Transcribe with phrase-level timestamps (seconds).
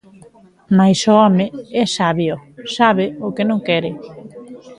[0.77, 1.45] Mais o home
[1.83, 2.35] é sabio:
[2.77, 3.91] sabe o que non quere.